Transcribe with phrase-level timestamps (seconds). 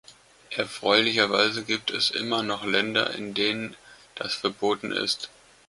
[0.55, 3.77] Erfreulicherweise gibt es immer noch Länder, in denen
[4.15, 5.29] das verboten ist.